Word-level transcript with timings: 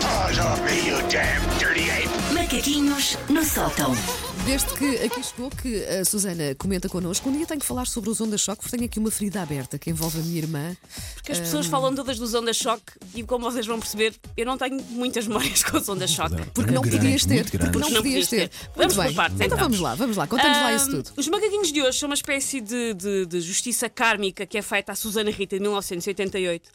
paws 0.00 0.38
off 0.38 0.60
me, 0.64 0.86
you 0.86 0.98
damn 1.08 1.58
dirty 1.58 1.88
ape! 1.90 2.10
Macaquinhos 2.32 3.16
no 3.28 3.44
sótão. 3.44 3.94
Desde 4.46 4.74
que 4.74 4.96
aqui 4.98 5.22
chegou 5.24 5.48
que 5.50 5.82
a 5.86 6.04
Susana 6.04 6.54
comenta 6.56 6.86
connosco, 6.88 7.30
um 7.30 7.36
dia 7.36 7.46
tenho 7.46 7.58
que 7.60 7.64
falar 7.66 7.86
sobre 7.86 8.10
os 8.10 8.20
ondas 8.20 8.42
choque, 8.42 8.60
porque 8.62 8.76
tenho 8.76 8.86
aqui 8.88 8.98
uma 8.98 9.10
ferida 9.10 9.40
aberta 9.40 9.78
que 9.78 9.88
envolve 9.88 10.18
a 10.20 10.22
minha 10.22 10.36
irmã. 10.38 10.76
Porque 11.14 11.32
as 11.32 11.40
pessoas 11.40 11.64
falam 11.66 11.94
todas 11.94 12.18
dos 12.18 12.34
ondas 12.34 12.56
choque 12.56 12.92
e, 13.14 13.22
como 13.22 13.50
vocês 13.50 13.66
vão 13.66 13.80
perceber, 13.80 14.14
eu 14.36 14.44
não 14.44 14.58
tenho 14.58 14.82
muitas 14.90 15.26
memórias 15.28 15.62
com 15.64 15.78
os 15.78 15.88
ondas 15.88 16.10
choque. 16.10 16.36
Porque 16.52 16.70
Um 16.70 16.74
não 16.74 16.82
grande, 16.82 16.98
podias 16.98 17.24
ter. 17.24 17.42
Porque 17.44 17.58
não 17.58 17.72
Porque 17.72 17.90
não 17.90 18.02
podias 18.02 18.28
ter. 18.28 18.50
Vamos 18.76 18.94
por 18.94 19.14
partes, 19.14 19.34
então, 19.40 19.46
então. 19.46 19.58
vamos 19.58 19.80
lá, 19.80 19.94
vamos 19.94 20.16
lá, 20.18 20.26
conta-nos 20.26 20.58
lá 20.58 20.74
isso 20.74 20.90
tudo. 20.90 21.10
Os 21.16 21.28
macaquinhos 21.28 21.72
de 21.72 21.82
hoje 21.82 21.98
são 21.98 22.08
uma 22.08 22.14
espécie 22.14 22.60
de, 22.60 22.92
de- 22.94 23.26
de 23.26 23.40
justiça 23.40 23.88
kármica 23.88 24.44
que 24.44 24.58
é 24.58 24.62
feita 24.62 24.92
à 24.92 24.94
Susana 24.94 25.30
Rita 25.30 25.56
de 25.56 25.62
1988. 25.62 26.68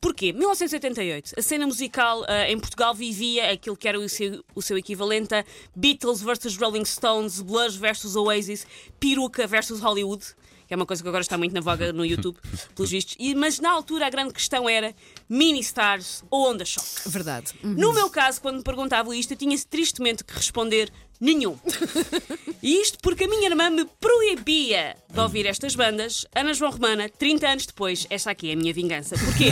Porquê? 0.00 0.34
1988, 0.34 1.32
a 1.38 1.40
cena 1.40 1.66
musical 1.66 2.24
ah, 2.28 2.50
em 2.50 2.58
Portugal 2.58 2.94
vivia 2.94 3.50
aquilo 3.50 3.74
que 3.74 3.88
era 3.88 3.98
o 3.98 4.06
seu, 4.06 4.44
o 4.54 4.60
seu 4.60 4.76
equivalente 4.76 5.34
a 5.34 5.42
Beatles 5.74 6.20
versus 6.20 6.58
Rolling 6.58 6.84
Stones, 6.84 7.13
Blues 7.40 7.76
versus 7.76 8.16
Oasis, 8.16 8.66
Peruca 8.98 9.46
versus 9.46 9.80
Hollywood. 9.80 10.24
Que 10.66 10.72
é 10.72 10.76
uma 10.76 10.86
coisa 10.86 11.02
que 11.02 11.08
agora 11.08 11.20
está 11.20 11.36
muito 11.36 11.52
na 11.52 11.60
voga 11.60 11.92
no 11.92 12.06
YouTube, 12.06 12.38
pelos 12.74 12.90
vistos. 12.90 13.16
E, 13.18 13.34
mas 13.34 13.60
na 13.60 13.70
altura 13.70 14.06
a 14.06 14.10
grande 14.10 14.32
questão 14.32 14.66
era 14.66 14.94
mini 15.28 15.60
stars 15.60 16.24
ou 16.30 16.50
onda 16.50 16.64
choque. 16.64 17.06
Verdade. 17.06 17.52
Hum. 17.62 17.74
No 17.76 17.92
meu 17.92 18.08
caso, 18.08 18.40
quando 18.40 18.56
me 18.56 18.62
perguntavam 18.62 19.12
isto, 19.12 19.32
eu 19.32 19.36
tinha 19.36 19.58
tristemente 19.68 20.24
que 20.24 20.32
responder 20.34 20.90
nenhum. 21.20 21.58
E 22.62 22.80
isto 22.80 22.98
porque 23.02 23.24
a 23.24 23.28
minha 23.28 23.46
irmã 23.46 23.68
me 23.68 23.84
proibia 24.00 24.96
de 25.12 25.20
ouvir 25.20 25.44
estas 25.44 25.74
bandas. 25.74 26.24
Ana 26.34 26.54
João 26.54 26.72
Romana, 26.72 27.10
30 27.10 27.46
anos 27.46 27.66
depois, 27.66 28.06
esta 28.08 28.30
aqui 28.30 28.48
é 28.48 28.54
a 28.54 28.56
minha 28.56 28.72
vingança. 28.72 29.16
Porquê? 29.18 29.50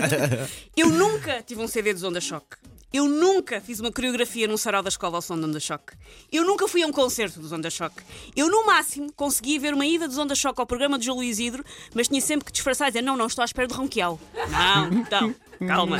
Eu 0.74 0.88
nunca 0.88 1.42
tive 1.42 1.60
um 1.60 1.68
CD 1.68 1.92
de 1.92 2.02
Onda 2.06 2.18
Choque. 2.18 2.56
Eu 2.92 3.06
nunca 3.06 3.60
fiz 3.60 3.78
uma 3.78 3.92
coreografia 3.92 4.48
num 4.48 4.56
sarau 4.56 4.82
da 4.82 4.88
escola 4.88 5.16
ao 5.16 5.22
som 5.22 5.38
de 5.38 5.44
Onda 5.44 5.60
Choque. 5.60 5.92
Eu 6.32 6.44
nunca 6.44 6.66
fui 6.66 6.82
a 6.82 6.86
um 6.86 6.92
concerto 6.92 7.38
dos 7.38 7.52
Onda 7.52 7.70
Choque. 7.70 8.02
Eu, 8.34 8.50
no 8.50 8.66
máximo, 8.66 9.12
conseguia 9.12 9.60
ver 9.60 9.74
uma 9.74 9.86
ida 9.86 10.08
dos 10.08 10.18
Onda 10.18 10.34
Choque 10.34 10.60
ao 10.60 10.66
programa 10.66 10.98
de 10.98 11.04
João 11.04 11.18
Luís 11.18 11.38
Hidro, 11.38 11.64
mas 11.94 12.08
tinha 12.08 12.20
sempre 12.20 12.46
que 12.46 12.52
disfarçar 12.52 12.88
e 12.88 12.90
dizer: 12.90 13.02
Não, 13.02 13.16
não, 13.16 13.26
estou 13.26 13.42
à 13.42 13.44
espera 13.44 13.68
de 13.68 13.74
Ronquial. 13.74 14.18
Não, 14.50 14.92
então, 14.98 15.34
calma. 15.66 15.98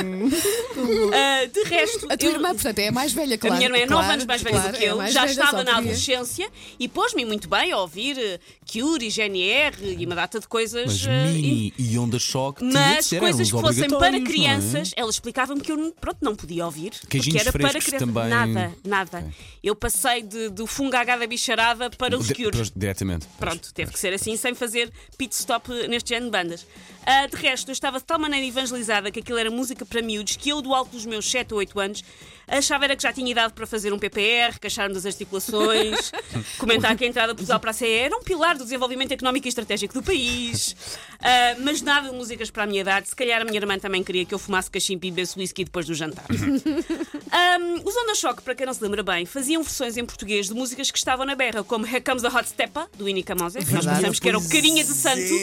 Ah, 1.13 1.45
de 1.45 1.63
resto, 1.63 2.07
A 2.11 2.17
tua 2.17 2.29
eu- 2.29 2.33
irmã, 2.33 2.49
portanto, 2.53 2.79
é 2.79 2.87
a 2.87 2.91
mais 2.91 3.13
velha, 3.13 3.37
claro. 3.37 3.55
a 3.55 3.57
minha 3.57 3.67
irmã 3.69 3.77
é 3.77 3.85
9 3.85 3.93
claro, 3.93 4.13
anos 4.13 4.25
mais 4.25 4.41
velha 4.41 4.55
claro, 4.55 4.71
do 4.73 4.77
que 4.77 4.85
é 4.85 4.89
eu, 4.91 4.97
mais 4.97 5.13
já 5.13 5.25
estava 5.25 5.63
na 5.63 5.77
adolescência 5.77 6.49
e 6.79 6.87
pôs-me 6.87 7.25
muito 7.25 7.47
bem 7.49 7.71
a 7.71 7.77
ouvir 7.77 8.17
eh, 8.17 8.39
Cure 8.71 9.05
e 9.05 9.09
GNR 9.09 9.75
e 9.99 10.05
uma 10.05 10.15
data 10.15 10.39
de 10.39 10.47
coisas. 10.47 10.85
Mas 10.85 11.05
eh, 11.07 11.25
mini 11.31 11.73
e 11.77 11.97
onda 11.97 12.17
choque 12.19 12.63
mas 12.63 13.05
ser, 13.05 13.19
coisas 13.19 13.51
que 13.51 13.59
fossem 13.59 13.89
para 13.89 14.17
é? 14.17 14.21
crianças, 14.21 14.91
ela 14.95 15.09
explicava-me 15.09 15.61
que 15.61 15.71
eu 15.71 15.77
não- 15.77 15.91
pronto, 15.91 16.17
não 16.21 16.35
podia 16.35 16.65
ouvir. 16.65 16.91
Porque 17.01 17.17
era 17.37 17.51
para 17.51 17.69
crianças. 17.69 17.99
também. 17.99 18.29
Nada, 18.29 18.71
nada. 18.85 19.33
Eu 19.63 19.75
passei 19.75 20.21
de, 20.23 20.49
do 20.49 20.65
fungagá 20.65 21.17
da 21.17 21.27
bicharada 21.27 21.89
para 21.89 22.17
os 22.17 22.27
De- 22.27 22.35
Cure. 22.35 22.71
Diretamente. 22.75 23.27
Pronto, 23.39 23.73
teve 23.73 23.91
que 23.91 23.99
ser 23.99 24.13
assim, 24.13 24.35
sem 24.37 24.53
fazer 24.55 24.91
pit 25.17 25.33
stop 25.35 25.69
neste 25.87 26.09
género 26.09 26.25
de 26.25 26.31
bandas. 26.31 26.65
Ah, 27.05 27.25
de 27.27 27.35
resto, 27.35 27.69
eu 27.69 27.73
estava 27.73 27.97
de 27.97 28.03
tal 28.05 28.19
maneira 28.19 28.45
evangelizada 28.45 29.09
que 29.11 29.19
aquilo 29.19 29.37
era 29.37 29.50
música 29.51 29.85
para 29.85 30.01
miúdos 30.01 30.35
que 30.35 30.49
eu, 30.49 30.61
do 30.61 30.73
alto 30.73 30.91
dos 30.91 31.05
meus 31.05 31.29
7 31.29 31.53
ou 31.53 31.59
8 31.59 31.79
anos, 31.79 32.03
achava 32.47 32.85
era 32.85 32.95
que 32.95 33.03
já 33.03 33.13
tinha 33.13 33.31
idade 33.31 33.53
para 33.53 33.65
fazer 33.65 33.93
um 33.93 33.99
PPR, 33.99 34.59
queixar-me 34.59 34.93
das 34.93 35.05
articulações, 35.05 36.11
comentar 36.57 36.95
que 36.97 37.05
a 37.05 37.07
entrada 37.07 37.33
Portugal 37.33 37.59
para 37.59 37.71
a 37.71 37.73
CE 37.73 37.87
era 37.87 38.15
um 38.15 38.23
pilar 38.23 38.57
do 38.57 38.63
desenvolvimento 38.63 39.11
económico 39.11 39.47
e 39.47 39.49
estratégico 39.49 39.93
do 39.93 40.03
país. 40.03 40.75
Ah, 41.19 41.55
mas 41.59 41.81
nada 41.81 42.09
de 42.09 42.15
músicas 42.15 42.49
para 42.49 42.63
a 42.63 42.67
minha 42.67 42.81
idade. 42.81 43.07
Se 43.07 43.15
calhar 43.15 43.41
a 43.41 43.45
minha 43.45 43.57
irmã 43.57 43.77
também 43.79 44.03
queria 44.03 44.25
que 44.25 44.33
eu 44.33 44.39
fumasse 44.39 44.69
cachimbo 44.69 45.05
e 45.05 45.11
bebesse 45.11 45.39
whisky 45.39 45.63
depois 45.63 45.85
do 45.85 45.93
jantar. 45.93 46.25
Um, 47.31 47.87
os 47.87 47.95
Onda 47.95 48.13
Choque, 48.13 48.41
para 48.41 48.53
quem 48.53 48.65
não 48.65 48.73
se 48.73 48.83
lembra 48.83 49.01
bem, 49.01 49.25
faziam 49.25 49.63
versões 49.63 49.95
em 49.95 50.05
português 50.05 50.47
de 50.47 50.53
músicas 50.53 50.91
que 50.91 50.97
estavam 50.97 51.25
na 51.25 51.33
berra, 51.33 51.63
como 51.63 51.85
Here 51.85 52.01
Comes 52.01 52.21
the 52.23 52.27
Hot 52.27 52.49
Steppa, 52.49 52.89
do 52.97 53.07
Inica 53.07 53.33
Mose, 53.35 53.59
que 53.59 53.73
nós 53.73 53.85
pensamos 53.85 54.19
que 54.19 54.27
era 54.27 54.37
o 54.37 54.49
carinha 54.49 54.83
de 54.83 54.93
santo. 54.93 55.33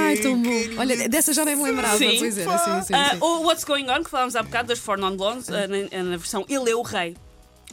Ai, 0.00 0.16
tão 0.18 0.40
bom. 0.40 0.50
Olha, 0.78 1.08
dessa 1.08 1.32
já 1.32 1.44
nem 1.44 1.56
me 1.56 1.64
lembrava. 1.64 1.98
Sim. 1.98 2.16
Pois 2.18 2.38
era, 2.38 2.58
sim, 2.58 2.82
sim. 2.82 2.94
Ah, 2.94 3.10
sim. 3.10 3.18
ou 3.20 3.44
What's 3.44 3.64
Going 3.64 3.90
On, 3.90 4.04
que 4.04 4.10
falámos 4.10 4.36
há 4.36 4.42
bocado, 4.42 4.68
das 4.68 4.78
Four 4.78 4.98
Non 4.98 5.16
Blondes, 5.16 5.48
ah, 5.50 5.66
na, 5.66 6.02
na 6.04 6.16
versão 6.16 6.44
Ele 6.48 6.70
é 6.70 6.76
o 6.76 6.82
Rei. 6.82 7.16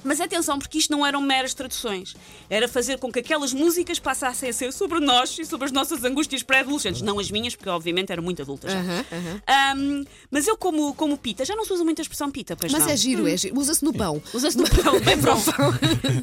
Mas 0.04 0.22
atenção, 0.22 0.58
porque 0.58 0.78
isto 0.78 0.92
não 0.92 1.06
eram 1.06 1.22
meras 1.22 1.54
traduções. 1.54 2.16
Era 2.50 2.68
fazer 2.68 2.98
com 3.00 3.12
que 3.12 3.20
aquelas 3.20 3.54
músicas 3.54 4.00
passassem 4.00 4.50
a 4.50 4.54
ser 4.54 4.72
sobre 4.74 5.00
nós 5.00 5.38
e 5.40 5.46
sobre 5.46 5.66
as 5.66 5.72
nossas 5.72 6.04
angústias 6.04 6.42
pré-adolescentes. 6.44 7.02
Não 7.02 7.20
as 7.20 7.30
minhas, 7.30 7.56
porque 7.56 7.70
obviamente 7.70 8.12
eram 8.12 8.24
muito 8.24 8.42
adultas. 8.42 8.72
já. 8.72 8.80
Aham, 8.80 9.06
aham. 9.12 9.78
Um, 9.78 10.06
mas 10.32 10.48
eu, 10.48 10.58
como, 10.58 10.94
como 10.94 11.18
pita, 11.18 11.44
já 11.46 11.56
não 11.56 11.66
se 11.66 11.74
usa 11.74 11.84
muito 11.84 12.00
a 12.00 12.02
expressão 12.04 12.32
pita, 12.32 12.56
pois 12.56 12.72
Mas 12.72 12.86
não. 12.86 12.90
é 12.92 12.98
giro, 12.98 13.28
é 13.28 13.36
giro. 13.38 13.58
Usa-se 13.59 13.84
no 13.84 13.94
pão. 13.94 14.22
Usa-se 14.34 14.58
no 14.58 14.64
pão, 14.70 15.00
bem 15.02 15.18
bom. 15.18 15.42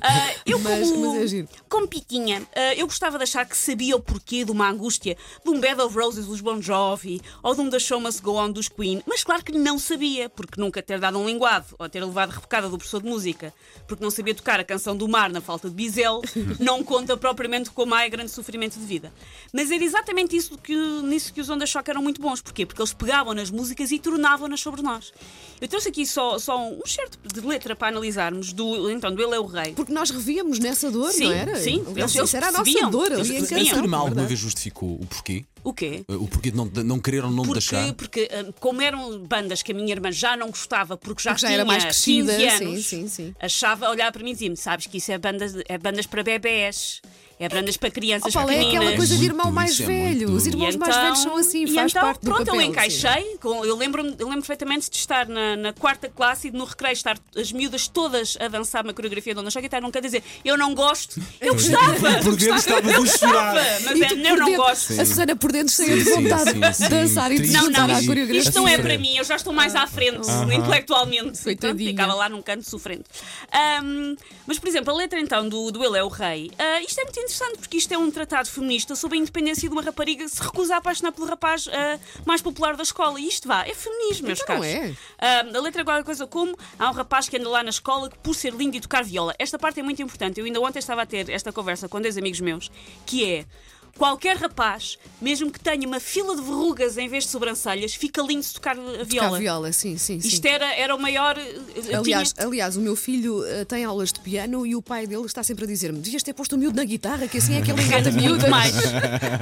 Ah, 0.03 0.35
eu 0.45 0.59
Mas- 0.59 0.91
como, 0.91 1.13
mas 1.15 1.23
é 1.23 1.27
giro. 1.27 1.49
como 1.69 1.87
pitinha, 1.89 2.43
ah, 2.55 2.75
eu 2.75 2.87
gostava 2.87 3.19
de 3.19 3.25
achar 3.25 3.45
que 3.47 3.57
sabia 3.57 3.97
o 3.97 4.01
porquê 4.01 4.45
de 4.45 4.51
uma 4.51 4.69
angústia 4.69 5.17
de 5.45 5.51
um 5.51 5.61
Bed 5.61 5.81
of 5.81 5.97
Roses 5.97 6.27
dos 6.27 6.41
Bon 6.41 6.61
Jovi 6.61 7.21
ou 7.43 7.55
de 7.55 7.61
um 7.61 7.71
The 7.71 7.79
Show 7.79 8.01
Must 8.01 8.23
Go 8.23 8.37
On 8.39 8.51
dos 8.51 8.69
Queen, 8.69 9.03
mas 9.07 9.23
claro 9.23 9.45
que 9.45 9.53
não 9.53 9.79
sabia, 9.79 10.29
porque 10.29 10.61
nunca 10.61 10.83
ter 10.83 10.99
dado 10.99 11.19
um 11.19 11.27
linguado 11.27 11.67
ou 11.79 11.89
ter 11.89 12.05
levado 12.05 12.31
rebocada 12.31 12.69
do 12.69 12.77
professor 12.79 13.03
de 13.03 13.09
música, 13.09 13.53
porque 13.87 14.03
não 14.03 14.11
sabia 14.11 14.35
tocar 14.35 14.59
a 14.61 14.65
canção 14.65 14.97
do 14.97 15.07
mar 15.09 15.31
na 15.31 15.41
falta 15.41 15.69
de 15.69 15.75
bisel, 15.75 16.23
não 16.61 16.83
conta 16.83 17.17
propriamente 17.17 17.71
como 17.71 17.95
há 17.95 18.07
grande 18.09 18.31
sofrimento 18.31 18.79
de 18.79 18.85
vida. 18.87 19.13
Mas 19.53 19.71
era 19.71 19.83
exatamente 19.85 20.37
isso 20.37 20.57
que, 20.59 20.75
nisso 21.03 21.33
que 21.33 21.41
os 21.41 21.49
Onda 21.49 21.67
Choque 21.67 21.91
eram 21.91 22.03
muito 22.03 22.21
bons. 22.21 22.41
Porquê? 22.41 22.67
Porque 22.67 22.81
eles 22.81 22.93
pegavam 22.93 23.35
nas 23.35 23.51
músicas 23.51 23.91
e 23.91 23.99
tornavam-nas 23.99 24.61
sobre 24.61 24.83
nós. 24.83 25.13
Eu 25.61 25.69
trouxe 25.69 25.89
aqui 25.89 26.05
só, 26.07 26.39
só 26.39 26.69
um 26.69 26.81
certo 26.87 27.19
de 27.33 27.41
letra 27.41 27.75
para 27.77 27.89
analisarmos 27.89 28.53
do, 28.53 28.91
então, 28.91 29.15
do 29.15 29.23
Ele 29.23 29.35
é 29.35 29.41
o 29.41 29.47
Rei. 29.47 29.73
Porque 29.73 29.93
nós 29.93 30.11
revíamos 30.11 30.59
nessa 30.59 30.91
dor, 30.91 31.11
Sim, 31.13 31.25
não 31.25 31.33
era? 31.33 31.57
sim. 31.57 31.77
Eles- 31.97 31.97
eles 31.97 32.15
isso 32.15 32.37
era 32.37 32.49
a 32.49 32.53
nossa 32.53 32.87
dor 32.91 33.13
Eles 33.13 33.49
canção. 33.49 33.59
irmã 33.79 33.97
alguma 33.99 34.05
verdade. 34.07 34.27
vez 34.29 34.41
justificou 34.41 34.95
o 35.01 35.07
porquê? 35.07 35.45
O 35.65 35.73
quê? 35.73 36.05
O 36.07 36.29
porquê 36.29 36.51
de 36.53 36.57
não, 36.57 36.69
de 36.69 36.83
não 36.85 37.01
querer 37.01 37.25
ou 37.25 37.31
não 37.31 37.43
Porque, 37.45 37.53
deixar? 37.55 37.93
porque 37.95 38.29
ah, 38.31 38.53
como 38.61 38.81
eram 38.81 39.19
bandas 39.19 39.63
que 39.63 39.73
a 39.73 39.75
minha 39.75 39.91
irmã 39.91 40.13
já 40.13 40.37
não 40.37 40.47
gostava 40.49 40.97
porque 40.97 41.21
já, 41.21 41.31
Porque 41.31 41.41
já 41.43 41.49
tinha 41.49 41.57
era 41.59 41.65
mais 41.65 41.83
crescida, 41.83 42.37
15 42.37 42.57
sim, 42.59 42.65
anos, 42.67 42.87
sim, 42.87 43.09
sim. 43.09 43.35
Achava, 43.57 43.89
olhava 43.89 44.13
para 44.13 44.23
mim 44.23 44.31
e 44.31 44.33
dizia-me: 44.35 44.57
sabes 44.57 44.87
que 44.87 44.99
isso 44.99 45.11
é 45.11 45.19
bandas, 45.19 45.55
é 45.69 45.79
bandas 45.79 46.07
para 46.07 46.23
bebés, 46.23 47.01
é 47.39 47.49
bandas 47.49 47.77
para 47.77 47.91
crianças 47.91 48.35
Opa, 48.35 48.45
é 48.45 48.47
pequeninas. 48.57 48.77
aquela 48.77 48.97
coisa 48.97 49.17
de 49.17 49.25
irmão 49.25 49.53
mais 49.53 49.79
é 49.81 49.85
velho. 49.87 50.33
Os 50.33 50.47
irmãos 50.47 50.75
E 50.75 50.79
mais 50.79 50.91
então- 50.97 51.03
velhos 51.05 51.19
são 51.21 51.37
assim, 51.37 51.65
e 51.65 51.75
faz 51.75 51.93
então, 51.93 52.03
parte 52.03 52.21
do 52.21 52.31
pronto, 52.31 52.47
papel. 52.47 52.55
eu 52.55 52.61
sim. 52.63 52.67
encaixei. 52.69 53.37
com- 53.41 53.65
eu 53.65 53.77
lembro-me 53.77 54.11
eu 54.19 54.27
lembro 54.27 54.41
perfeitamente 54.41 54.89
de 54.91 54.97
estar 54.97 55.27
na, 55.29 55.55
na 55.57 55.73
quarta 55.73 56.09
classe 56.09 56.49
e 56.49 56.51
no 56.51 56.65
recreio 56.65 56.93
estar 56.95 57.19
as 57.37 57.53
miúdas 57.53 57.89
todas 57.89 58.37
a 58.41 58.49
dançar 58.49 58.83
uma 58.85 58.95
coreografia 58.95 59.35
de 59.35 59.41
Onda 59.41 59.51
Choque 59.51 59.65
e 59.65 59.69
estar 59.69 59.81
não 59.81 59.91
quer 59.91 60.01
dizer 60.03 60.23
eu 60.45 60.57
não 60.57 60.75
gosto. 60.75 61.21
Eu 61.41 61.53
gostava! 61.55 62.21
Por 62.23 62.37
dentro 62.37 62.57
estava 62.57 62.91
a 62.91 63.07
chorar. 63.07 63.55
Mas 63.55 64.01
é, 64.01 64.13
eu 64.13 64.17
não 64.17 64.47
dentro- 64.47 64.57
gosto. 64.57 65.01
A 65.01 65.05
Susana 65.05 65.37
por 65.37 65.53
dentro 65.53 65.75
cheia 65.75 65.95
de 65.97 66.05
Sim, 66.05 66.15
sim, 66.15 66.23
vontade 66.29 66.51
sim, 66.53 66.61
de 66.61 66.75
sim. 66.75 66.89
dançar 66.89 67.33
e 67.33 67.39
de. 67.41 67.49
Não, 67.53 67.69
não, 67.71 67.91
isto, 67.91 68.07
coreografia. 68.07 68.41
isto 68.41 68.55
não 68.55 68.67
é 68.69 68.79
para 68.79 68.97
mim, 68.99 69.17
eu 69.17 69.25
já 69.25 69.37
estou 69.37 69.53
mais 69.53 69.75
à 69.75 69.87
frente, 69.87 70.27
intelectualmente. 70.55 71.43
Coitadinha. 71.43 71.91
Ficava 71.91 72.15
lá 72.15 72.29
num 72.29 72.43
canto 72.43 72.69
sofrendo. 72.69 73.05
Ahm, 73.53 74.17
mas, 74.47 74.59
por 74.59 74.69
exemplo, 74.69 74.93
a 74.93 74.97
letra 74.97 75.21
então 75.21 75.49
do, 75.49 75.71
do 75.71 75.85
Ele 75.85 75.99
é 75.99 76.03
o 76.03 76.09
Rei, 76.09 76.51
ah, 76.59 76.81
isto 76.83 76.99
é 77.01 77.05
muito 77.05 77.21
interessante 77.27 77.59
porque 77.59 77.77
isto 77.77 77.93
é 77.93 77.99
um 77.99 78.11
tratado 78.11 78.49
feminista 78.49 78.95
sobre 78.95 79.19
a 79.19 79.21
independência 79.21 79.69
de 79.69 79.75
uma 79.75 79.83
rapariga 79.83 80.25
que 80.25 80.31
se 80.31 80.43
recusa 80.43 80.75
a 80.75 80.79
apaixonar 80.79 81.13
pelo 81.13 81.27
rapaz 81.27 81.69
ah, 81.69 81.99
mais 82.25 82.41
popular 82.41 82.77
da 82.77 82.83
escola. 82.83 83.21
E 83.21 83.27
isto 83.29 83.49
vá, 83.49 83.67
é 83.67 83.75
feminismo, 83.75 84.27
meus 84.29 84.41
Então 84.41 84.57
não 84.57 84.63
caros. 84.63 84.77
é. 84.77 84.95
Ah, 85.19 85.41
a 85.55 85.61
letra 85.61 85.83
é 85.83 85.85
qualquer 85.85 86.05
coisa 86.05 86.27
como 86.27 86.57
há 86.79 86.89
um 86.91 86.93
rapaz 86.93 87.29
que 87.29 87.37
anda 87.37 87.49
lá 87.49 87.63
na 87.63 87.71
escola 87.71 88.09
que, 88.09 88.19
por 88.19 88.35
ser 88.35 88.53
lindo 88.53 88.77
e 88.77 88.81
tocar 88.81 89.05
viola. 89.05 89.35
Esta 89.39 89.59
parte 89.59 89.81
é 89.81 89.83
muito 89.83 90.01
importante. 90.01 90.39
Eu 90.41 90.47
ainda 90.47 90.61
ontem 90.61 90.79
estava 90.79 91.03
a 91.03 91.07
ter 91.07 91.29
esta 91.29 91.53
conversa 91.53 91.89
com 91.89 92.01
dois 92.01 92.17
amigos 92.17 92.41
meus, 92.41 92.71
que 93.05 93.25
é. 93.25 93.47
Qualquer 93.97 94.37
rapaz, 94.37 94.99
mesmo 95.21 95.51
que 95.51 95.59
tenha 95.59 95.87
uma 95.87 95.99
fila 96.01 96.37
de 96.37 96.43
verrugas 96.43 96.99
em 96.99 97.09
vez 97.09 97.25
de 97.25 97.31
sobrancelhas, 97.31 97.95
fica 97.95 98.21
lindo 98.23 98.43
se 98.43 98.55
tocar 98.55 98.73
a 98.79 98.83
Tocar 98.83 99.05
viola. 99.05 99.39
viola, 99.39 99.73
sim, 99.73 99.97
sim, 99.97 100.21
sim. 100.21 100.29
Isto 100.29 100.45
era, 100.47 100.67
era 100.75 100.95
o 100.95 100.99
maior. 101.01 101.39
eh, 101.39 101.95
Aliás, 101.97 102.33
tinha- 102.33 102.47
aliás, 102.47 102.77
o 102.77 102.81
meu 102.81 102.95
filho 102.95 103.45
eh, 103.47 103.65
tem 103.65 103.85
aulas 103.85 104.13
de 104.13 104.21
piano 104.21 104.67
e 104.67 104.75
o 104.77 104.83
pai 104.83 105.07
dele 105.07 105.25
está 105.25 105.43
sempre 105.43 105.65
a 105.65 105.67
dizer-me: 105.67 105.99
devias 106.01 106.23
ter 106.23 106.33
posto 106.35 106.57
o 106.57 106.59
miúdo 106.59 106.77
na 106.77 106.85
guitarra, 106.85 107.27
que 107.27 107.39
assim 107.39 107.55
é 107.57 107.63
que 107.63 107.71
ele 107.71 107.81
engata 107.85 108.11
miúdas. 108.11 108.49
mais. 108.51 108.73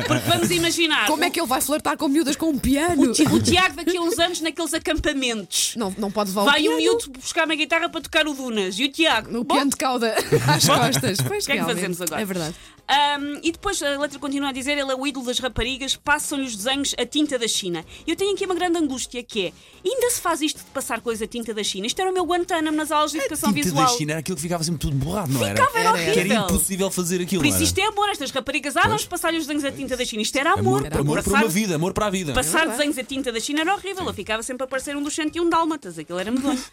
Porque 0.07 0.29
vamos 0.31 0.51
imaginar. 0.51 1.07
Como 1.07 1.25
é 1.25 1.31
que 1.31 1.41
ele 1.41 1.49
vai 1.49 1.61
flertar 1.61 1.97
com 1.97 2.09
miúdas 2.09 2.37
com 2.37 2.51
um 2.51 2.59
piano? 2.59 3.09
o, 3.09 3.35
o 3.35 3.43
Tiago 3.43 3.75
daqui 3.77 3.97
a 3.97 4.01
uns 4.03 4.19
anos 4.19 4.41
naqueles 4.41 4.73
acampamentos. 4.75 5.75
Não, 5.77 5.95
não 5.99 6.11
pode 6.11 6.31
levar 6.31 6.45
Vai 6.45 6.69
o 6.69 6.73
um 6.73 6.77
miúdo 6.77 7.11
buscar 7.11 7.45
uma 7.45 7.55
guitarra 7.55 7.89
para 7.89 8.01
tocar 8.01 8.27
o 8.27 8.35
Dunas. 8.35 8.79
E 8.79 8.85
o 8.85 8.89
Tiago. 8.93 9.37
O 9.39 9.45
piano 9.45 9.71
de 9.71 9.77
cauda 9.77 10.15
às 10.47 10.65
costas. 10.67 11.19
Pois 11.27 11.45
O 11.45 11.47
que 11.47 11.53
é 11.53 11.57
que 11.59 11.65
fazemos 11.65 12.01
agora? 12.01 12.23
É 12.23 12.25
verdade. 12.25 12.55
Ahm, 12.87 13.41
e 13.43 13.51
depois 13.51 13.83
a 13.83 13.99
letra 13.99 14.19
continua 14.19 14.44
continua 14.45 14.51
a 14.51 14.53
dizer, 14.53 14.73
ele 14.79 14.91
é 14.93 14.95
o 14.95 15.07
ídolo 15.07 15.27
das 15.27 15.39
raparigas, 15.39 15.97
passam-lhe 15.97 16.45
os 16.45 16.57
desenhos 16.57 16.95
a 16.99 17.07
tinta 17.07 17.39
da 17.39 17.49
China. 17.49 17.85
E 18.07 18.11
eu 18.11 18.17
tenho 18.17 18.33
aqui 18.35 18.45
uma 18.45 18.55
grande 18.55 18.79
angústia 18.79 19.23
que 19.23 19.47
é, 19.47 19.53
ainda 19.85 20.11
se 20.11 20.21
faz 20.21 20.41
isto 20.43 20.59
de 20.59 20.65
passar 20.71 21.01
coisa 21.01 21.25
a 21.25 21.29
tinta 21.29 21.55
da 21.55 21.63
China? 21.63 21.87
Isto 21.87 22.01
era 22.01 22.11
o 22.11 22.15
meu 22.15 22.25
Guantánamo 22.25 22.77
nas 22.77 22.91
aulas 22.93 23.13
de 23.13 23.19
educação 23.19 23.53
Tinta 23.53 23.65
visual. 23.65 23.87
da 23.87 23.93
China 23.97 24.13
era 24.13 24.21
aquilo 24.21 24.37
que 24.37 24.43
ficava 24.43 24.63
sempre 24.63 24.81
tudo 24.81 24.97
borrado, 24.97 25.33
não 25.33 25.45
era? 25.45 25.57
Ficava, 25.57 25.79
era 25.79 25.89
Era, 25.91 26.01
era. 26.01 26.13
Que 26.13 26.19
era 26.21 26.29
horrível. 26.29 26.45
impossível 26.57 26.91
fazer 26.91 27.21
aquilo. 27.23 27.43
Por 27.43 27.49
isso 27.49 27.63
isto 27.63 27.79
é 27.79 27.87
amor, 27.87 28.09
estas 28.11 28.31
raparigas, 28.31 28.77
ah, 28.77 28.83
vamos 28.83 29.05
passar-lhe 29.07 29.39
os 29.39 29.47
desenhos 29.47 29.65
a 29.65 29.73
tinta 29.73 29.97
da 29.97 30.05
China. 30.05 30.23
Isto 30.23 30.37
era 30.37 30.53
amor. 30.53 30.85
era? 30.85 30.95
amor, 31.01 31.01
amor 31.19 31.23
por 31.23 31.33
Passar- 31.33 31.45
uma 31.45 31.49
vida, 31.51 31.75
amor 31.77 31.93
para 31.93 32.07
a 32.07 32.11
vida. 32.11 32.33
Passar 32.35 32.67
desenhos 32.69 32.99
a 32.99 33.05
tinta 33.05 33.33
da 33.33 33.41
China 33.41 33.61
era 33.63 33.75
horrível. 33.75 34.05
Eu 34.07 34.15
ficava 34.15 34.43
sempre 34.43 34.65
a 34.65 34.67
parecer 34.67 34.97
um 34.97 35.03
dos 35.03 35.15
101 35.15 35.49
dálmatas. 35.49 35.99
Aquilo 35.99 36.19
era 36.19 36.31
medonho. 36.31 36.59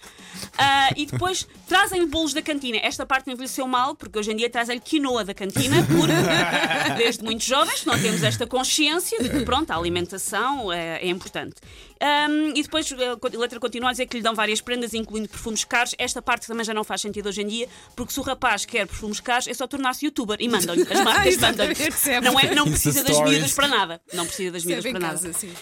Ah, 0.57 0.89
e 0.95 1.05
depois 1.05 1.47
trazem 1.67 2.05
bolos 2.07 2.33
da 2.33 2.41
cantina. 2.41 2.77
Esta 2.83 3.05
parte 3.05 3.31
envelheceu 3.31 3.67
mal, 3.67 3.95
porque 3.95 4.17
hoje 4.19 4.31
em 4.31 4.35
dia 4.35 4.49
trazem-lhe 4.49 4.81
quinoa 4.81 5.23
da 5.23 5.33
cantina, 5.33 5.77
porque 5.87 6.13
desde 6.97 7.23
muito 7.23 7.43
jovens 7.65 7.85
não 7.85 7.99
temos 7.99 8.23
esta 8.23 8.47
consciência 8.47 9.21
de 9.21 9.29
que, 9.29 9.43
pronto, 9.43 9.71
a 9.71 9.75
alimentação 9.75 10.71
é, 10.71 10.97
é 10.97 11.07
importante. 11.07 11.55
Ahm, 11.99 12.53
e 12.55 12.63
depois 12.63 12.91
a 12.91 13.37
letra 13.37 13.59
continua 13.59 13.89
a 13.89 13.91
dizer 13.91 14.07
que 14.07 14.17
lhe 14.17 14.23
dão 14.23 14.33
várias 14.33 14.59
prendas, 14.59 14.93
incluindo 14.93 15.29
perfumes 15.29 15.63
caros. 15.63 15.93
Esta 15.97 16.21
parte 16.21 16.47
também 16.47 16.65
já 16.65 16.73
não 16.73 16.83
faz 16.83 17.01
sentido 17.01 17.29
hoje 17.29 17.41
em 17.41 17.47
dia, 17.47 17.69
porque 17.95 18.11
se 18.13 18.19
o 18.19 18.23
rapaz 18.23 18.65
quer 18.65 18.87
perfumes 18.87 19.19
caros, 19.19 19.47
é 19.47 19.53
só 19.53 19.67
tornar-se 19.67 20.05
youtuber 20.05 20.37
e 20.39 20.49
mandam-lhe. 20.49 20.81
As 20.81 20.99
marcas 21.03 21.37
mandam-lhe. 21.37 21.73
Recebe. 21.73 22.25
Não, 22.25 22.39
é, 22.39 22.55
não 22.55 22.65
precisa 22.65 23.03
das 23.03 23.19
miúdas 23.21 23.53
para 23.53 23.67
nada. 23.67 24.01
Não 24.13 24.25
precisa 24.25 24.51
das 24.51 24.65
miúdas 24.65 24.83
Recebe 24.83 24.99
para 24.99 25.07
nada. 25.07 25.21
casa, 25.21 25.33
sim. 25.33 25.53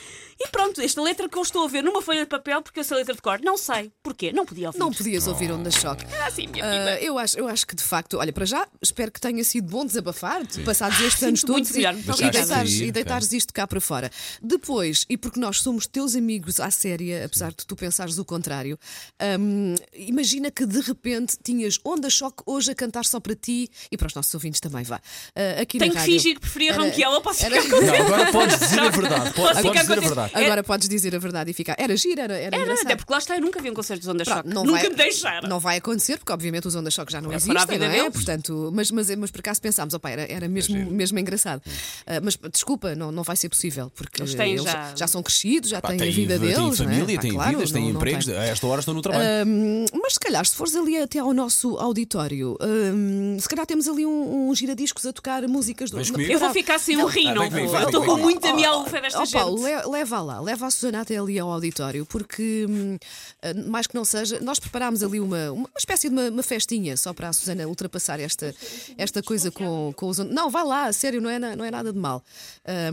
E 0.41 0.47
pronto, 0.47 0.79
esta 0.81 1.01
letra 1.01 1.27
que 1.27 1.37
eu 1.37 1.41
estou 1.41 1.65
a 1.65 1.67
ver 1.67 1.83
numa 1.83 2.01
folha 2.01 2.21
de 2.21 2.25
papel, 2.27 2.61
porque 2.61 2.79
eu 2.79 2.83
sei 2.83 2.95
a 2.95 2.97
letra 2.99 3.13
de 3.13 3.21
cor, 3.21 3.41
não 3.43 3.57
sei. 3.57 3.91
Porquê? 4.01 4.31
Não 4.31 4.45
podia 4.45 4.67
ouvir. 4.67 4.79
Não 4.79 4.89
podias 4.93 5.27
ouvir 5.27 5.51
onda 5.51 5.69
choque. 5.69 6.05
Ah, 6.25 6.31
sim, 6.31 6.47
minha 6.47 6.63
Ah, 6.63 6.71
vida. 6.71 7.01
eu, 7.01 7.17
acho, 7.17 7.37
eu 7.37 7.45
acho 7.47 7.67
que 7.67 7.75
de 7.75 7.83
facto, 7.83 8.17
olha, 8.17 8.31
para 8.31 8.45
já, 8.45 8.65
espero 8.81 9.11
que 9.11 9.19
tenha 9.19 9.43
sido 9.43 9.67
bom 9.69 9.85
desabafar, 9.85 10.41
passados 10.63 10.97
estes 11.01 11.21
anos 11.23 11.41
Sinto 11.41 11.51
muito 11.51 11.65
todos 11.65 11.75
e, 11.75 11.79
melhor. 11.79 11.93
e 11.93 11.97
Deixaste 12.03 12.31
deitares, 12.31 12.73
e 12.79 12.91
deitares 12.91 13.33
isto 13.33 13.53
cá 13.53 13.67
para 13.67 13.81
fora. 13.81 14.09
Depois, 14.41 15.05
e 15.09 15.17
porque 15.17 15.39
nós 15.41 15.59
somos 15.59 15.85
teus 15.87 16.15
amigos 16.15 16.61
à 16.61 16.71
séria, 16.71 17.25
apesar 17.25 17.49
de 17.49 17.65
tu 17.65 17.75
pensares 17.75 18.17
o 18.17 18.23
contrário, 18.23 18.79
hum, 19.39 19.75
imagina 19.93 20.49
que 20.49 20.65
de 20.65 20.79
repente 20.79 21.37
tinhas 21.43 21.77
onda 21.83 22.09
choque 22.09 22.43
hoje 22.45 22.71
a 22.71 22.75
cantar 22.75 23.03
só 23.03 23.19
para 23.19 23.35
ti 23.35 23.69
e 23.91 23.97
para 23.97 24.07
os 24.07 24.13
nossos 24.13 24.33
ouvintes 24.33 24.61
também, 24.61 24.83
vá. 24.83 25.01
Ah, 25.35 25.61
aqui 25.61 25.77
Tenho 25.79 25.93
na 25.93 25.99
que 25.99 26.05
rádio. 26.07 26.13
fingir 26.21 26.35
que 26.35 26.39
preferia 26.41 26.71
Era- 26.71 26.81
Ronquiel, 26.83 27.11
eu 27.11 27.21
posso 27.21 27.45
era- 27.45 27.61
ficar 27.61 27.75
contente. 27.75 27.97
Não, 27.99 28.05
agora 28.05 28.31
podes 28.31 28.59
dizer 28.59 28.79
a 28.79 28.89
verdade. 28.89 29.33
Posso 29.33 29.35
Podes, 29.35 29.57
ficar 29.57 29.81
dizer 29.81 29.81
a 29.81 29.95
contente. 29.95 30.07
verdade. 30.07 30.28
Agora 30.33 30.63
podes 30.63 30.87
dizer 30.89 31.15
a 31.15 31.19
verdade 31.19 31.51
e 31.51 31.53
ficar. 31.53 31.75
Era 31.77 31.95
gira, 31.95 32.23
era, 32.23 32.35
era, 32.35 32.55
Era, 32.55 32.63
engraçado. 32.63 32.85
até 32.85 32.95
porque 32.95 33.11
lá 33.13 33.19
está, 33.19 33.35
eu 33.35 33.41
nunca 33.41 33.61
vi 33.61 33.69
um 33.69 33.73
concerto 33.73 34.03
de 34.03 34.09
Onda 34.09 34.25
Choque. 34.25 34.49
não 34.49 34.63
Nunca 34.63 34.79
vai, 34.81 34.89
me 34.89 34.95
deixaram. 34.95 35.49
Não 35.49 35.59
vai 35.59 35.77
acontecer, 35.77 36.17
porque 36.17 36.31
obviamente 36.31 36.67
os 36.67 36.75
Onda 36.75 36.89
Choque 36.91 37.11
já 37.11 37.21
não 37.21 37.31
É 37.31 37.35
existem, 37.35 37.77
não 37.79 37.85
é? 37.85 37.89
deles. 37.89 38.13
Portanto, 38.13 38.71
mas, 38.73 38.91
mas, 38.91 39.09
mas 39.15 39.31
por 39.31 39.39
acaso 39.39 39.61
pensámos, 39.61 39.93
opa, 39.93 40.09
era, 40.09 40.23
era 40.31 40.47
mesmo, 40.47 40.77
mesmo 40.91 41.17
engraçado. 41.19 41.61
Ah, 42.05 42.19
mas 42.21 42.37
desculpa, 42.51 42.95
não, 42.95 43.11
não 43.11 43.23
vai 43.23 43.35
ser 43.35 43.49
possível, 43.49 43.91
porque 43.95 44.21
Eles 44.21 44.33
têm 44.35 44.57
já- 44.95 45.07
são 45.07 45.23
crescidos, 45.23 45.69
já 45.69 45.81
Pá, 45.81 45.89
têm 45.89 45.97
têm, 45.97 46.09
a 46.09 46.11
vida 46.11 46.39
têm 46.39 46.49
deles. 46.49 46.77
família, 46.77 47.03
não 47.05 47.09
é? 47.11 47.15
Pá, 47.15 47.21
têm 47.21 47.31
claro, 47.33 47.49
vidas, 47.51 47.71
têm 47.71 47.81
não- 47.83 47.89
não 47.91 47.95
empregos. 47.99 48.25
tem. 48.25 48.35
A 48.37 48.43
esta 48.45 48.67
hora 48.67 48.79
estão 48.79 48.93
no 48.93 49.01
trabalho. 49.01 49.25
Hum, 49.47 49.85
mas 50.01 50.13
se 50.13 50.19
calhar, 50.19 50.45
se 50.45 50.55
fores 50.55 50.75
ali 50.75 50.97
até 50.97 51.19
ao 51.19 51.33
nosso 51.33 51.77
auditório, 51.77 52.57
hum, 52.61 53.37
se 53.39 53.47
calhar 53.49 53.65
temos 53.65 53.87
ali 53.87 54.05
um, 54.05 54.49
um 54.49 54.55
giradiscos 54.55 55.05
a 55.05 55.13
tocar 55.13 55.47
músicas 55.47 55.89
do. 55.91 55.97
Não? 55.97 56.19
Eu 56.21 56.39
vou 56.39 56.47
não, 56.47 56.53
ficar 56.53 56.79
sem 56.79 56.95
um 56.97 57.01
não, 57.01 57.07
rim, 57.07 57.27
Ah, 57.29 57.33
não 57.35 57.49
comigo, 57.49 57.67
vou. 57.67 57.79
Eu 57.79 57.85
estou 57.85 58.05
com 58.05 58.17
muita 58.17 58.53
miel 58.53 58.85
fé 58.85 59.01
desta 59.01 59.19
gente. 59.25 59.33
Paulo, 59.33 59.63
le- 59.63 59.85
leva 60.19 60.21
lá, 60.21 60.39
leva 60.39 60.67
a 60.67 60.71
Susana 60.71 61.01
até 61.01 61.17
ali 61.17 61.39
ao 61.39 61.51
auditório, 61.51 62.05
porque 62.05 62.65
hum, 62.67 62.97
ah, 63.41 63.53
mais 63.69 63.87
que 63.87 63.95
não 63.95 64.05
seja, 64.05 64.39
nós 64.39 64.59
preparámos 64.59 65.03
ali 65.03 65.19
uma, 65.19 65.51
uma 65.51 65.69
espécie 65.77 66.09
de 66.09 66.15
uma, 66.15 66.29
uma 66.29 66.43
festinha 66.43 66.95
só 66.97 67.13
para 67.13 67.29
a 67.29 67.33
Susana 67.33 67.67
ultrapassar 67.67 68.19
esta, 68.19 68.53
esta 68.97 69.21
coisa 69.23 69.51
com, 69.51 69.93
com 69.95 70.07
os. 70.07 70.17
Não, 70.19 70.49
vai 70.49 70.63
lá, 70.63 70.91
sério, 70.91 71.21
não 71.21 71.29
é, 71.29 71.39
não 71.39 71.65
é 71.65 71.71
nada 71.71 71.91
de 71.93 71.99
mal. 71.99 72.23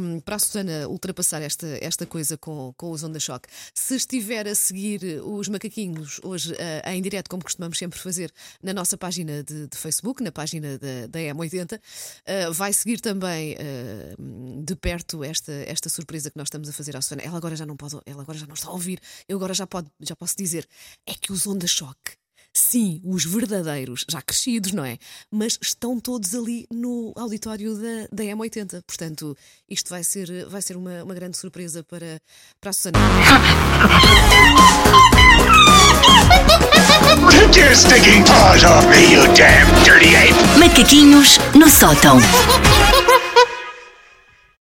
Hum, 0.01 0.21
para 0.21 0.37
a 0.37 0.39
Susana 0.39 0.89
ultrapassar 0.89 1.43
esta, 1.43 1.67
esta 1.81 2.07
coisa 2.07 2.37
com, 2.37 2.73
com 2.77 2.91
os 2.91 3.03
Onda 3.03 3.21
Choque. 3.21 3.49
Se 3.75 3.97
estiver 3.97 4.47
a 4.47 4.55
seguir 4.55 5.21
os 5.25 5.49
macaquinhos 5.49 6.21
hoje 6.23 6.55
ah, 6.85 6.95
em 6.95 7.03
direto, 7.03 7.29
como 7.29 7.43
costumamos 7.43 7.79
sempre 7.79 7.99
fazer, 7.99 8.33
na 8.63 8.73
nossa 8.73 8.97
página 8.97 9.43
de, 9.43 9.67
de 9.67 9.77
Facebook, 9.77 10.23
na 10.23 10.33
página 10.33 10.79
da, 10.79 11.07
da 11.09 11.19
M80, 11.19 11.81
ah, 12.27 12.51
vai 12.51 12.73
seguir 12.73 13.01
também 13.01 13.57
ah, 13.59 14.15
de 14.63 14.77
perto 14.77 15.25
esta, 15.25 15.53
esta 15.53 15.89
surpresa 15.89 16.31
que 16.31 16.39
nós 16.39 16.47
estamos 16.47 16.69
a 16.69 16.73
fazer 16.73 16.97
à 16.97 17.01
Susana. 17.01 17.16
Ela 17.23 17.37
agora 17.37 17.57
já 17.57 17.67
não 17.67 17.77
pode, 17.77 17.99
ela 18.07 18.23
agora 18.23 18.39
já 18.39 18.47
não 18.47 18.55
está 18.55 18.69
a 18.69 18.73
ouvir. 18.73 19.01
Eu 19.29 19.37
agora 19.37 19.55
já, 19.55 19.67
pode, 19.67 19.89
já 20.01 20.15
posso 20.17 20.37
dizer, 20.37 20.67
é 21.07 21.15
que 21.15 21.33
os 21.33 21.47
Onda 21.47 21.67
Choque. 21.67 22.13
Sim, 22.57 23.03
os 23.05 23.23
verdadeiros, 23.27 24.07
já 24.09 24.23
crescidos, 24.23 24.73
não 24.73 24.83
é? 24.83 24.97
Mas 25.31 25.59
estão 25.61 26.01
todos 26.01 26.35
ali 26.35 26.67
no 26.73 27.13
auditório 27.15 27.75
da, 27.75 28.09
da 28.11 28.25
M80. 28.25 28.83
Portanto, 28.87 29.37
isto 29.69 29.91
vai 29.91 30.03
ser, 30.03 30.47
vai 30.49 30.63
ser 30.63 30.75
uma, 30.75 31.05
uma 31.05 31.15
grande 31.15 31.37
surpresa 31.37 31.85
para, 31.85 32.19
para 32.59 32.71
a 32.71 32.73
Susana. 32.73 32.99
Take 37.31 37.61
your 37.61 37.75
stinking 37.75 38.25
paws 38.25 38.65
off 38.65 38.87
me, 38.89 39.13
you 39.13 39.23
damn 39.35 39.67
dirty 39.85 40.17
ape! 40.17 40.59
Macaquinhos 40.59 41.39
no 41.55 41.69
sótão. 41.69 42.19